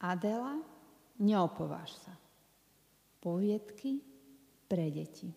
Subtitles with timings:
[0.00, 0.56] Adela,
[1.20, 2.16] neopováž sa.
[3.20, 4.00] Poviedky
[4.64, 5.28] pre deti.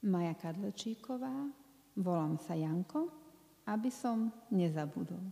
[0.00, 1.46] Maja Kadlečíková,
[1.94, 3.06] volám sa Janko,
[3.70, 5.22] aby som nezabudol.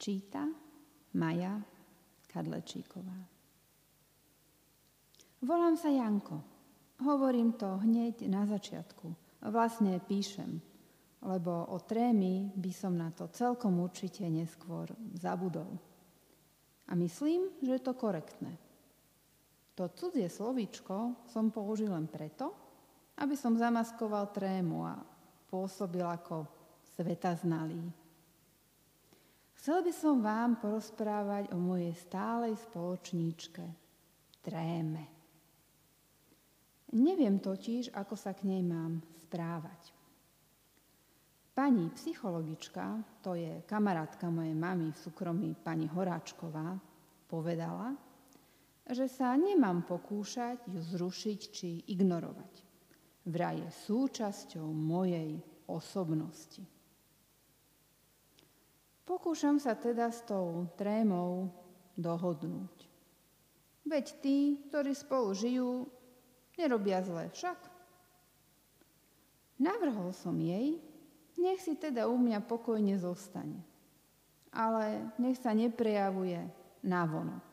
[0.00, 0.48] Číta
[1.14, 1.62] Maja
[2.26, 3.20] Kadlečíková.
[5.44, 6.42] Volám sa Janko.
[7.04, 10.60] Hovorím to hneď na začiatku vlastne píšem,
[11.24, 15.80] lebo o trémy by som na to celkom určite neskôr zabudol.
[16.90, 18.52] A myslím, že je to korektné.
[19.78, 22.52] To cudzie slovíčko som použil len preto,
[23.16, 25.00] aby som zamaskoval trému a
[25.48, 26.44] pôsobil ako
[26.96, 27.80] sveta znalý.
[29.60, 33.64] Chcel by som vám porozprávať o mojej stálej spoločníčke,
[34.40, 35.19] tréme.
[36.90, 39.94] Neviem totiž, ako sa k nej mám správať.
[41.54, 46.78] Pani psychologička, to je kamarátka mojej mamy v súkromí pani Horáčková,
[47.30, 47.94] povedala,
[48.90, 52.54] že sa nemám pokúšať ju zrušiť či ignorovať.
[53.30, 55.38] Vraj je súčasťou mojej
[55.70, 56.64] osobnosti.
[59.06, 61.50] Pokúšam sa teda s tou trémou
[61.94, 62.86] dohodnúť.
[63.86, 64.38] Veď tí,
[64.70, 65.70] ktorí spolu žijú,
[66.60, 67.56] nerobia zle však.
[69.60, 70.76] Navrhol som jej,
[71.40, 73.60] nech si teda u mňa pokojne zostane,
[74.52, 76.40] ale nech sa neprejavuje
[76.84, 77.44] návonok.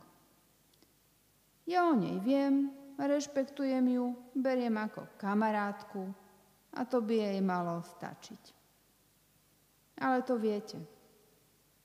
[1.67, 6.07] Ja o nej viem, rešpektujem ju, beriem ako kamarátku
[6.75, 8.43] a to by jej malo stačiť.
[9.99, 10.79] Ale to viete,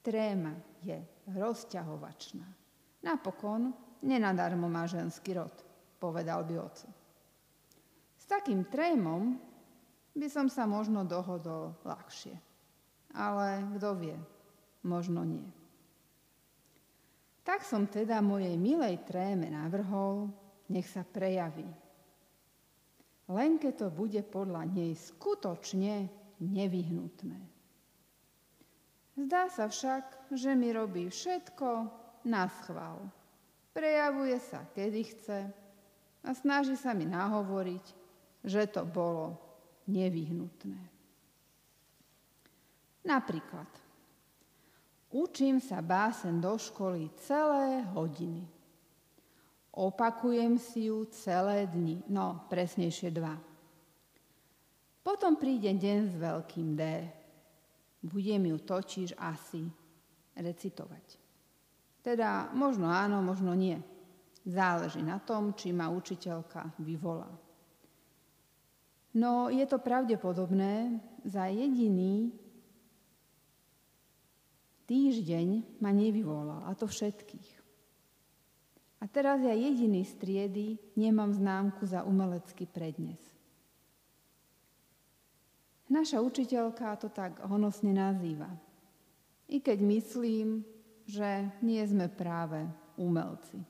[0.06, 0.54] tréma
[0.86, 1.02] je
[1.34, 2.46] rozťahovačná.
[3.02, 3.74] Napokon
[4.06, 5.54] nenadarmo má ženský rod,
[5.98, 7.01] povedal by oco.
[8.32, 9.36] Takým trémom
[10.16, 12.32] by som sa možno dohodol ľahšie.
[13.12, 14.16] Ale kto vie,
[14.88, 15.44] možno nie.
[17.44, 20.32] Tak som teda mojej milej tréme navrhol,
[20.72, 21.68] nech sa prejaví.
[23.28, 26.08] Len keď to bude podľa nej skutočne
[26.40, 27.40] nevyhnutné.
[29.12, 31.68] Zdá sa však, že mi robí všetko
[32.24, 33.12] na schvál.
[33.76, 35.40] Prejavuje sa, kedy chce
[36.24, 38.01] a snaží sa mi nahovoriť,
[38.42, 39.38] že to bolo
[39.86, 40.80] nevyhnutné.
[43.02, 43.66] Napríklad,
[45.10, 48.46] učím sa básen do školy celé hodiny.
[49.72, 53.34] Opakujem si ju celé dni, no presnejšie dva.
[55.02, 56.82] Potom príde deň s veľkým D.
[58.06, 59.66] Budem ju totiž asi
[60.38, 61.18] recitovať.
[62.02, 63.78] Teda možno áno, možno nie.
[64.42, 67.30] Záleží na tom, či ma učiteľka vyvolá.
[69.12, 72.32] No je to pravdepodobné, za jediný
[74.88, 77.62] týždeň ma nevyvolal, a to všetkých.
[79.02, 83.18] A teraz ja jediný z triedy nemám známku za umelecký prednes.
[85.92, 88.48] Naša učiteľka to tak honosne nazýva.
[89.52, 90.64] I keď myslím,
[91.04, 92.64] že nie sme práve
[92.96, 93.60] umelci.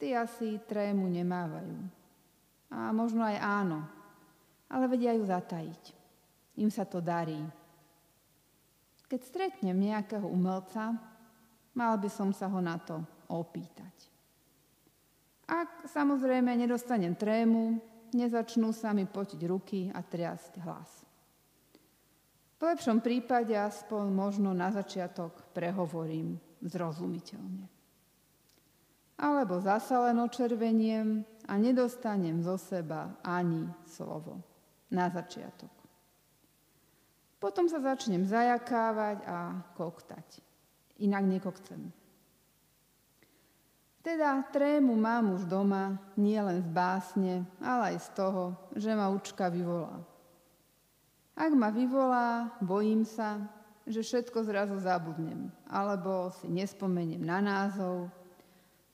[0.00, 1.78] Tí asi trému nemávajú.
[2.72, 3.86] A možno aj áno,
[4.70, 5.84] ale vedia ju zatajiť.
[6.58, 7.38] Im sa to darí.
[9.06, 10.96] Keď stretnem nejakého umelca,
[11.76, 12.98] mal by som sa ho na to
[13.30, 14.10] opýtať.
[15.46, 17.78] Ak samozrejme nedostanem trému,
[18.10, 20.90] nezačnú sa mi potiť ruky a triasť hlas.
[22.56, 27.68] V lepšom prípade aspoň možno na začiatok prehovorím zrozumiteľne.
[29.20, 34.55] Alebo zasa len očerveniem a nedostanem zo seba ani slovo
[34.90, 35.72] na začiatok.
[37.36, 39.38] Potom sa začnem zajakávať a
[39.76, 40.40] koktať.
[41.04, 41.92] Inak nekokcem.
[44.00, 48.44] Teda trému mám už doma, nie len z básne, ale aj z toho,
[48.78, 49.98] že ma učka vyvolá.
[51.36, 53.42] Ak ma vyvolá, bojím sa,
[53.84, 58.08] že všetko zrazu zabudnem, alebo si nespomeniem na názov,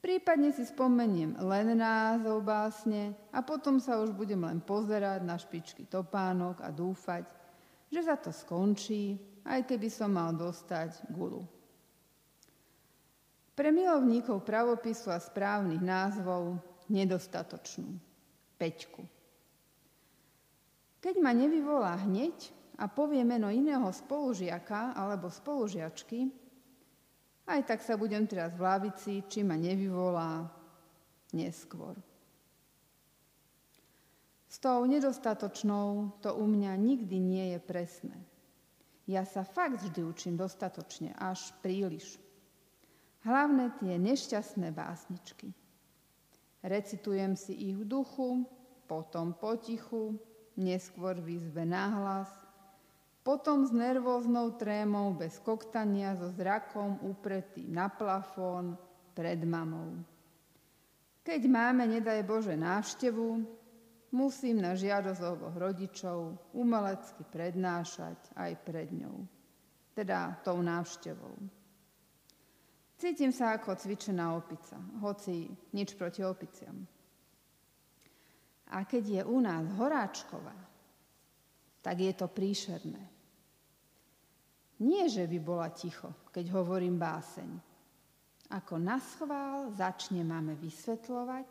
[0.02, 5.86] Prípadne si spomeniem len názov básne a potom sa už budem len pozerať na špičky
[5.86, 7.30] topánok a dúfať,
[7.86, 9.14] že za to skončí,
[9.46, 11.46] aj keby som mal dostať gulu.
[13.54, 16.58] Pre milovníkov pravopisu a správnych názvov
[16.90, 17.94] nedostatočnú.
[18.58, 19.06] Peťku.
[20.98, 26.41] Keď ma nevyvolá hneď a povie meno iného spolužiaka alebo spolužiačky,
[27.46, 30.46] aj tak sa budem teraz v lavici, či ma nevyvolá
[31.34, 31.98] neskôr.
[34.52, 38.18] S tou nedostatočnou to u mňa nikdy nie je presné.
[39.08, 42.20] Ja sa fakt vždy učím dostatočne, až príliš.
[43.24, 45.50] Hlavne tie nešťastné básničky.
[46.62, 48.46] Recitujem si ich v duchu,
[48.86, 50.20] potom potichu,
[50.54, 52.30] neskôr v izbe nahlas,
[53.22, 58.74] potom s nervóznou trémou bez koktania so zrakom upretý na plafón
[59.14, 60.02] pred mamou.
[61.22, 63.46] Keď máme, nedaj Bože, návštevu,
[64.10, 69.22] musím na žiadosť oboch rodičov umelecky prednášať aj pred ňou,
[69.94, 71.38] teda tou návštevou.
[72.98, 76.86] Cítim sa ako cvičená opica, hoci nič proti opiciam.
[78.72, 80.71] A keď je u nás horáčková,
[81.82, 83.02] tak je to príšerné.
[84.82, 87.50] Nie, že by bola ticho, keď hovorím báseň.
[88.50, 91.48] Ako na schvál začne máme vysvetľovať,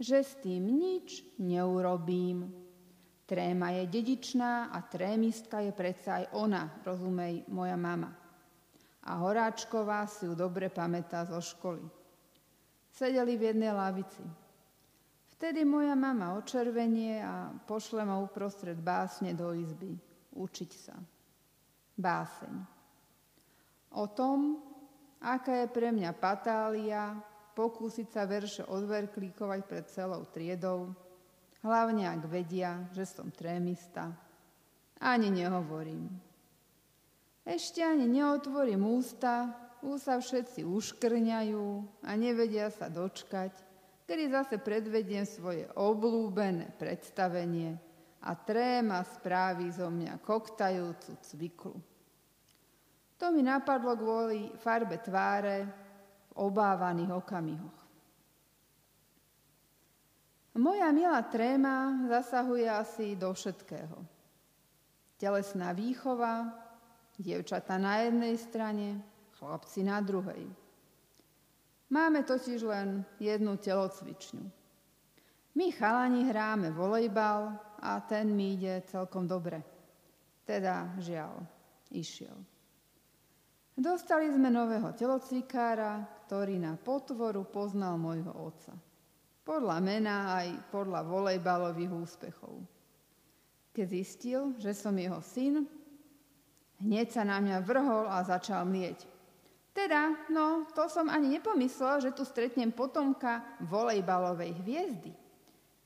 [0.00, 2.48] že s tým nič neurobím.
[3.28, 8.10] Tréma je dedičná a trémistka je predsa aj ona, rozumej, moja mama.
[9.02, 11.82] A Horáčková si ju dobre pamätá zo školy.
[12.92, 14.41] Sedeli v jednej lavici.
[15.42, 19.90] Vtedy moja mama očervenie a pošle ma uprostred básne do izby.
[20.38, 20.94] Učiť sa.
[21.98, 22.54] Báseň.
[23.98, 24.62] O tom,
[25.18, 27.18] aká je pre mňa patália,
[27.58, 30.94] pokúsiť sa verše odverklíkovať pred celou triedou,
[31.66, 34.14] hlavne ak vedia, že som trémista.
[35.02, 36.06] Ani nehovorím.
[37.42, 39.50] Ešte ani neotvorím ústa,
[39.82, 41.66] úsa všetci uškrňajú
[42.06, 43.71] a nevedia sa dočkať,
[44.06, 47.78] kedy zase predvediem svoje oblúbené predstavenie
[48.22, 51.74] a tréma správi zo mňa koktajúcu cviklu.
[53.18, 55.56] To mi napadlo kvôli farbe tváre
[56.26, 57.78] v obávaných okamihoch.
[60.58, 64.04] Moja milá tréma zasahuje asi do všetkého.
[65.16, 66.50] Telesná výchova,
[67.16, 69.00] dievčata na jednej strane,
[69.38, 70.44] chlapci na druhej.
[71.92, 74.44] Máme totiž len jednu telocvičňu.
[75.52, 77.52] My chalani hráme volejbal
[77.84, 79.60] a ten mi ide celkom dobre.
[80.48, 81.44] Teda žiaľ,
[81.92, 82.32] išiel.
[83.76, 88.72] Dostali sme nového telocvikára, ktorý na potvoru poznal môjho otca.
[89.44, 92.56] Podľa mena aj podľa volejbalových úspechov.
[93.76, 95.68] Keď zistil, že som jeho syn,
[96.80, 99.04] hneď sa na mňa vrhol a začal mlieť.
[99.72, 105.12] Teda, no, to som ani nepomyslel, že tu stretnem potomka volejbalovej hviezdy.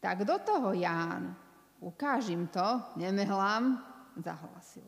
[0.03, 1.39] Tak do toho, Ján,
[1.79, 3.79] ukážim to, nemehlám,
[4.19, 4.87] zahlasil.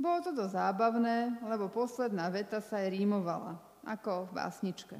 [0.00, 4.96] Bolo to dosť zábavné, lebo posledná veta sa aj rímovala, ako v básničke.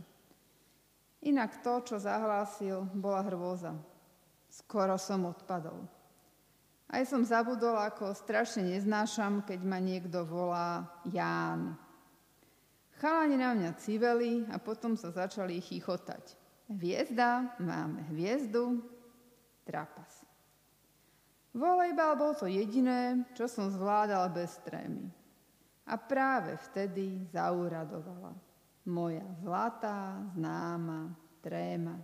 [1.25, 3.73] Inak to, čo zahlásil, bola hrôza.
[4.51, 5.87] Skoro som odpadol.
[6.91, 11.79] Aj som zabudol, ako strašne neznášam, keď ma niekto volá Ján.
[13.01, 16.37] Chalani na mňa civeli a potom sa začali chichotať.
[16.69, 18.85] Hviezda, máme hviezdu,
[19.65, 20.21] trapas.
[21.57, 25.09] Volejbal bol to jediné, čo som zvládal bez trémy.
[25.89, 28.37] A práve vtedy zauradovala
[28.87, 31.11] moja zlatá, známa
[31.41, 31.97] tréma.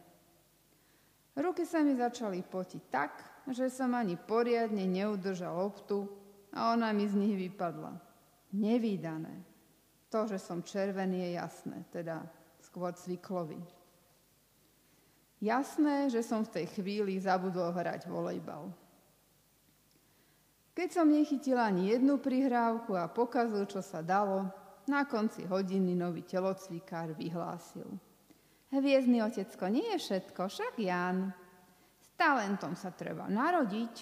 [1.37, 3.12] Ruky sa mi začali potiť tak,
[3.52, 6.08] že som ani poriadne neudržal loptu
[6.56, 8.00] a ona mi z nich vypadla.
[8.56, 9.56] Nevýdané.
[10.15, 12.22] To, že som červený, je jasné, teda
[12.63, 13.58] skôr cviklový.
[15.43, 18.72] Jasné, že som v tej chvíli zabudol hrať volejbal.
[20.77, 24.48] Keď som nechytila ani jednu prihrávku a pokazil, čo sa dalo,
[24.86, 27.89] na konci hodiny nový telocvikár vyhlásil.
[28.70, 31.32] Hviezdny otecko, nie je všetko, však Jan.
[31.98, 33.94] S talentom sa treba narodiť.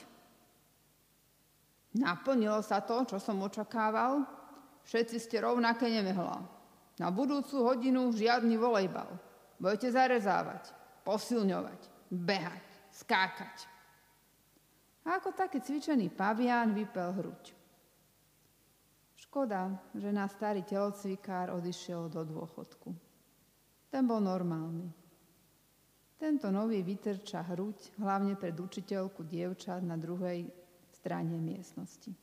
[1.95, 4.27] Naplnilo sa to, čo som očakával,
[4.85, 6.45] Všetci ste rovnaké nemehla.
[7.01, 9.11] Na budúcu hodinu žiadny volejbal.
[9.59, 10.71] Budete zarezávať,
[11.03, 11.81] posilňovať,
[12.13, 13.67] behať, skákať.
[15.05, 17.53] A ako taký cvičený pavián vypel hruď.
[19.19, 22.95] Škoda, že na starý telocvikár odišiel do dôchodku.
[23.91, 24.87] Ten bol normálny.
[26.15, 30.47] Tento nový vytrča hruď, hlavne pred učiteľku dievčat na druhej
[30.95, 32.15] strane miestnosti.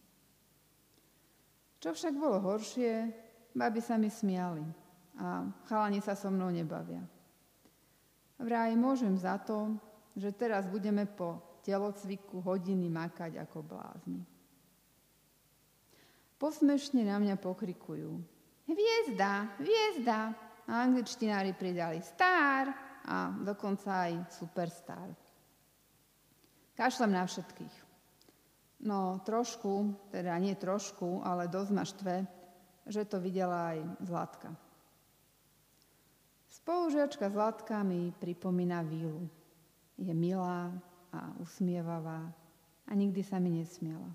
[1.82, 3.10] Čo však bolo horšie,
[3.58, 4.62] baby sa mi smiali
[5.18, 7.02] a chalani sa so mnou nebavia.
[8.38, 9.74] Vraj môžem za to,
[10.14, 14.22] že teraz budeme po telocviku hodiny makať ako blázni.
[16.38, 18.18] Posmešne na mňa pokrikujú.
[18.66, 20.34] Hviezda, hviezda.
[20.70, 22.70] A angličtinári pridali star
[23.04, 25.10] a dokonca aj superstar.
[26.78, 27.91] Kašlem na všetkých.
[28.82, 32.16] No trošku, teda nie trošku, ale dosť ma štve,
[32.90, 34.50] že to videla aj Zlatka.
[36.50, 39.30] Spolužiačka Zlatka mi pripomína Vílu.
[40.02, 40.74] Je milá
[41.14, 42.26] a usmievavá
[42.90, 44.10] a nikdy sa mi nesmiala.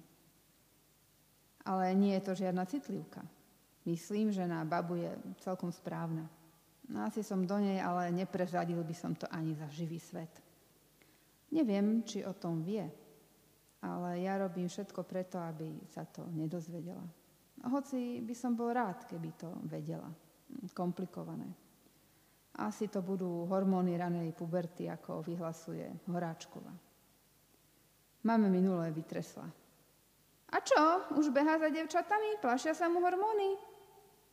[1.62, 3.22] Ale nie je to žiadna citlivka.
[3.86, 5.14] Myslím, že na babu je
[5.46, 6.26] celkom správna.
[6.90, 10.30] No asi som do nej, ale neprezradil by som to ani za živý svet.
[11.54, 12.82] Neviem, či o tom vie,
[14.22, 17.04] ja robím všetko preto, aby sa to nedozvedela.
[17.66, 20.08] Hoci by som bol rád, keby to vedela.
[20.76, 21.48] Komplikované.
[22.56, 26.72] Asi to budú hormóny ranej puberty, ako vyhlasuje Horáčková.
[28.24, 29.44] Máme minulé vytresla.
[30.46, 30.82] A čo?
[31.18, 32.40] Už behá za devčatami?
[32.40, 33.58] Plašia sa mu hormóny?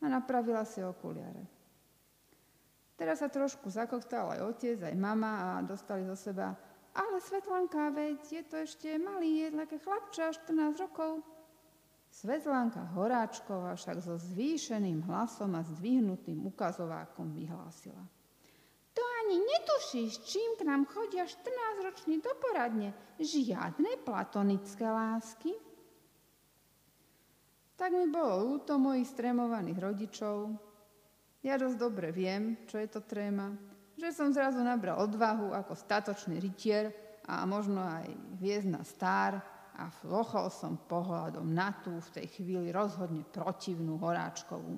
[0.04, 1.44] A napravila si okuliare.
[2.94, 6.54] Teraz sa trošku zakoktal aj otec, aj mama a dostali zo seba
[6.94, 11.26] ale Svetlanka, veď je to ešte malý, je také chlapča, 14 rokov.
[12.14, 18.06] Svetlanka Horáčková však so zvýšeným hlasom a zdvihnutým ukazovákom vyhlásila.
[18.94, 22.94] To ani netušíš, čím k nám chodia 14-roční do poradne.
[23.18, 25.58] Žiadne platonické lásky.
[27.74, 30.54] Tak mi bolo ľúto mojich stremovaných rodičov.
[31.42, 36.42] Ja dosť dobre viem, čo je to tréma že som zrazu nabral odvahu ako statočný
[36.42, 36.92] rytier
[37.30, 38.10] a možno aj
[38.42, 39.40] hviezdna stár
[39.74, 44.78] a flochol som pohľadom na tú v tej chvíli rozhodne protivnú Horáčkovú.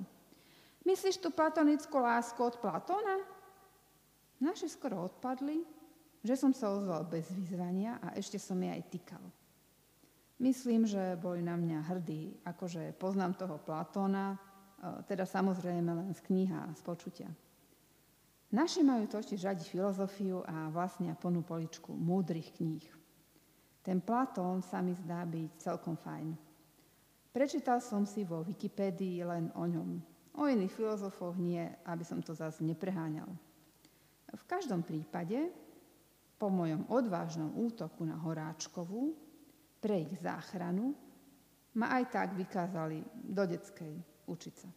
[0.86, 3.18] Myslíš tú platonickú lásku od Platóna?
[4.38, 5.64] Naši skoro odpadli,
[6.22, 9.24] že som sa ozval bez vyzvania a ešte som jej aj tykal.
[10.36, 14.38] Myslím, že boli na mňa hrdí, akože poznám toho Platóna, e,
[15.08, 17.28] teda samozrejme len z kniha z počutia.
[18.54, 22.86] Naši majú totiž radi filozofiu a vlastne plnú poličku múdrych kníh.
[23.82, 26.34] Ten Platón sa mi zdá byť celkom fajn.
[27.34, 29.90] Prečítal som si vo Wikipédii len o ňom.
[30.38, 33.28] O iných filozofoch nie, aby som to zase nepreháňal.
[34.30, 35.48] V každom prípade,
[36.36, 39.16] po mojom odvážnom útoku na Horáčkovú,
[39.80, 40.92] pre ich záchranu,
[41.76, 43.94] ma aj tak vykázali do detskej
[44.26, 44.70] učiť sa.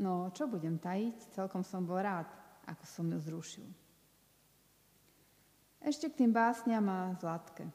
[0.00, 2.26] No, čo budem tajiť, celkom som bol rád,
[2.66, 3.68] ako som ju zrušil.
[5.84, 7.68] Ešte k tým básniam a Zlatke.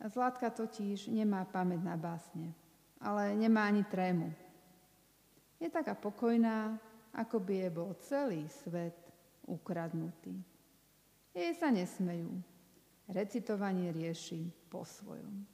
[0.00, 2.52] Zlatka totiž nemá pamäť na básne,
[3.00, 4.32] ale nemá ani trému.
[5.60, 6.76] Je taká pokojná,
[7.12, 8.96] ako by je bol celý svet
[9.44, 10.32] ukradnutý.
[11.36, 12.32] Jej sa nesmejú.
[13.10, 15.44] Recitovanie rieši po svojom.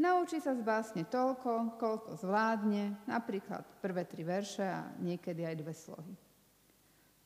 [0.00, 5.74] Naučí sa z básne toľko, koľko zvládne, napríklad prvé tri verše a niekedy aj dve
[5.76, 6.14] slohy.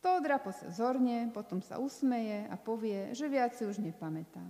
[0.04, 4.44] To odrapo sa zorne, potom sa usmeje a povie, že viac si už nepamätá.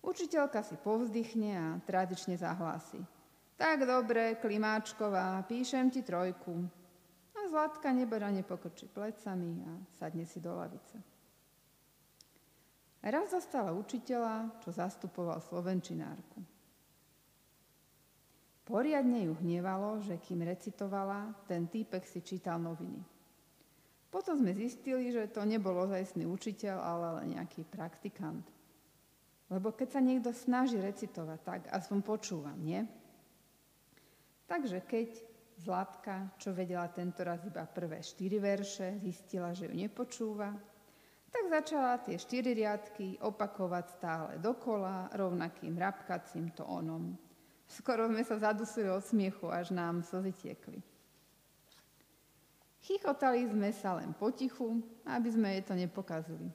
[0.00, 3.04] Učiteľka si povzdychne a tradične zahlási.
[3.60, 6.56] Tak dobre, Klimáčková, píšem ti trojku.
[7.36, 10.96] A Zlatka neberane pokrčí plecami a sadne si do lavice.
[13.04, 16.40] Raz zastala učiteľa, čo zastupoval slovenčinárku.
[18.64, 23.17] Poriadne ju hnevalo, že kým recitovala, ten týpek si čítal noviny.
[24.08, 28.44] Potom sme zistili, že to nebol ozajstný učiteľ, ale nejaký praktikant.
[29.52, 32.84] Lebo keď sa niekto snaží recitovať, tak aspoň počúvam, nie?
[34.48, 35.08] Takže keď
[35.58, 40.54] Zlatka, čo vedela tento raz iba prvé štyri verše, zistila, že ju nepočúva,
[41.28, 47.18] tak začala tie štyri riadky opakovať stále dokola, rovnakým rabkacím tónom.
[47.66, 50.78] Skoro sme sa zadusili od smiechu, až nám slzy tiekli.
[52.88, 56.48] Chichotali sme sa len potichu, aby sme jej to nepokazili.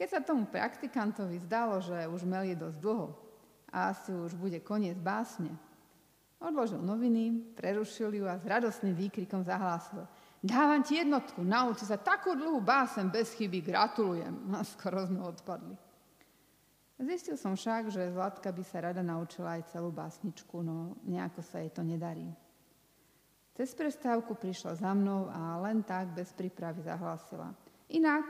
[0.00, 3.12] Keď sa tomu praktikantovi zdalo, že už melie dosť dlho
[3.68, 5.52] a asi už bude koniec básne,
[6.40, 10.08] odložil noviny, prerušil ju a s radostným výkrikom zahlásil.
[10.40, 14.32] Dávam ti jednotku, nauči sa takú dlhú básem bez chyby, gratulujem.
[14.56, 15.76] A skoro sme odpadli.
[16.96, 21.60] Zistil som však, že Zlatka by sa rada naučila aj celú básničku, no nejako sa
[21.60, 22.28] jej to nedarí.
[23.60, 27.52] Cez prestávku prišla za mnou a len tak bez prípravy zahlásila.
[27.92, 28.24] Inak,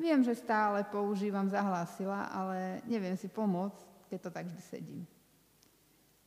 [0.00, 5.02] viem, že stále používam zahlásila, ale neviem si pomôcť, keď to tak vždy sedím.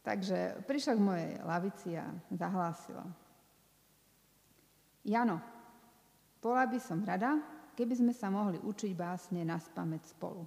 [0.05, 3.10] Takže prišla k mojej lavici a zahlásila.
[5.01, 5.41] Jano,
[6.38, 7.41] bola by som rada,
[7.74, 10.45] keby sme sa mohli učiť básne na spameť spolu.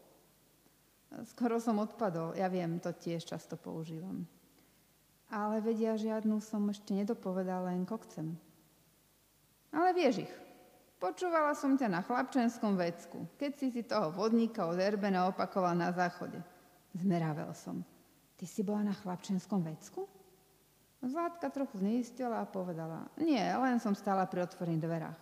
[1.34, 4.35] Skoro som odpadol, ja viem, to tiež často používam
[5.30, 8.34] ale vedia žiadnu som ešte nedopovedal, len kokcem.
[9.74, 10.34] Ale vieš ich.
[10.96, 15.92] Počúvala som ťa na chlapčenskom vecku, keď si si toho vodníka od Erbena opakoval na
[15.92, 16.40] záchode.
[16.96, 17.84] Zmeravel som.
[18.40, 20.08] Ty si bola na chlapčenskom vecku?
[21.04, 25.20] Zlátka trochu zneistila a povedala, nie, len som stála pri otvorených dverách.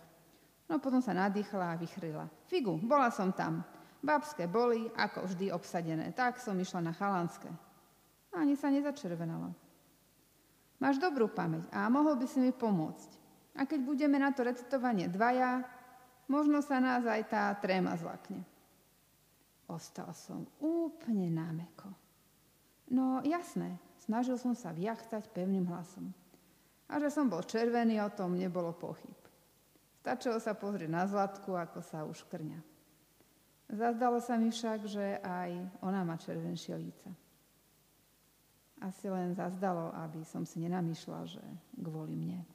[0.71, 2.25] No potom sa nadýchla a vychrila.
[2.47, 3.61] Figu, bola som tam.
[3.99, 6.15] Babské boli, ako vždy, obsadené.
[6.15, 7.51] Tak som išla na chalanské.
[8.33, 9.64] Ani sa nezačervenala.
[10.85, 13.09] Máš dobrú pamäť a mohol by si mi pomôcť.
[13.57, 15.65] A keď budeme na to recitovanie dvaja,
[16.29, 18.45] možno sa nás aj tá tréma zlakne.
[19.65, 21.89] Ostal som úplne námeko.
[22.93, 26.13] No jasné, snažil som sa vyjachtať pevným hlasom.
[26.85, 29.17] A že som bol červený, o tom nebolo pochyb.
[30.05, 32.61] Stačilo sa pozrieť na Zlatku, ako sa už krňa.
[33.73, 37.09] Zazdalo sa mi však, že aj ona má červenšie líca.
[38.85, 41.41] Asi len zazdalo, aby som si nenamýšľal, že
[41.81, 42.45] kvôli mne.